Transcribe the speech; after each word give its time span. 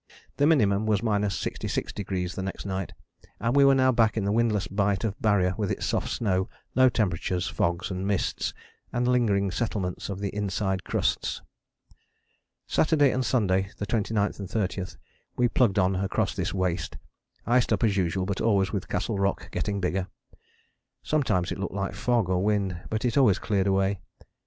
The 0.37 0.47
minimum 0.47 0.87
was 0.87 1.01
66° 1.01 2.33
the 2.33 2.41
next 2.41 2.65
night 2.65 2.93
and 3.39 3.55
we 3.55 3.63
were 3.63 3.75
now 3.75 3.91
back 3.91 4.17
in 4.17 4.25
the 4.25 4.31
windless 4.31 4.65
bight 4.65 5.03
of 5.03 5.13
Barrier 5.21 5.53
with 5.59 5.69
its 5.69 5.85
soft 5.85 6.09
snow, 6.09 6.49
low 6.73 6.89
temperatures, 6.89 7.47
fogs 7.47 7.91
and 7.91 8.07
mists, 8.07 8.51
and 8.91 9.07
lingering 9.07 9.51
settlements 9.51 10.09
of 10.09 10.17
the 10.19 10.35
inside 10.35 10.83
crusts. 10.83 11.43
Saturday 12.65 13.11
and 13.11 13.23
Sunday, 13.23 13.69
the 13.77 13.85
29th 13.85 14.39
and 14.39 14.49
30th, 14.49 14.97
we 15.35 15.47
plugged 15.47 15.77
on 15.77 15.95
across 15.95 16.33
this 16.35 16.51
waste, 16.51 16.97
iced 17.45 17.71
up 17.71 17.83
as 17.83 17.95
usual 17.95 18.25
but 18.25 18.41
always 18.41 18.71
with 18.71 18.89
Castle 18.89 19.19
Rock 19.19 19.51
getting 19.51 19.79
bigger. 19.79 20.07
Sometimes 21.03 21.51
it 21.51 21.59
looked 21.59 21.75
like 21.75 21.93
fog 21.93 22.27
or 22.27 22.43
wind, 22.43 22.75
but 22.89 23.05
it 23.05 23.19
always 23.19 23.37
cleared 23.37 23.67
away. 23.67 23.99